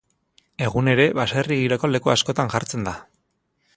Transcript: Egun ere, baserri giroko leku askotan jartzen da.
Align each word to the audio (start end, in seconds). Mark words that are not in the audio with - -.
Egun 0.67 0.87
ere, 0.93 1.05
baserri 1.19 1.57
giroko 1.59 1.91
leku 1.97 2.13
askotan 2.15 2.51
jartzen 2.55 2.89
da. 2.89 2.95